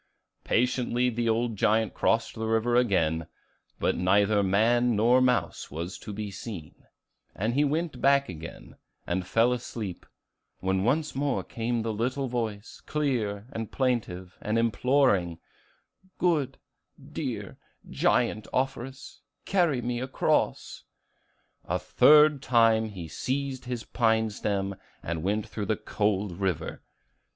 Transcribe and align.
Patiently 0.43 1.11
the 1.11 1.29
old 1.29 1.55
giant 1.57 1.93
crossed 1.93 2.33
the 2.33 2.47
river 2.47 2.75
again; 2.75 3.27
but 3.79 3.95
neither 3.95 4.41
man 4.41 4.95
nor 4.95 5.21
mouse 5.21 5.69
was 5.69 5.99
to 5.99 6.11
be 6.11 6.31
seen; 6.31 6.73
and 7.35 7.53
he 7.53 7.63
went 7.63 8.01
back 8.01 8.27
again, 8.27 8.77
and 9.05 9.27
fell 9.27 9.53
asleep, 9.53 10.07
when 10.59 10.83
once 10.83 11.13
more 11.13 11.43
came 11.43 11.83
the 11.83 11.93
little 11.93 12.27
voice, 12.27 12.81
clear, 12.87 13.45
and 13.51 13.71
plaintive, 13.71 14.39
and 14.41 14.57
imploring, 14.57 15.37
"Good, 16.17 16.57
dear, 17.13 17.59
giant 17.87 18.47
Offerus, 18.51 19.21
carry 19.45 19.83
me 19.83 19.99
across." 20.01 20.83
The 21.67 21.77
third 21.77 22.41
time 22.41 22.89
he 22.89 23.07
seized 23.07 23.65
his 23.65 23.83
pine 23.83 24.31
stem, 24.31 24.73
and 25.03 25.21
went 25.21 25.45
through 25.47 25.67
the 25.67 25.77
cold 25.77 26.39
river. 26.39 26.81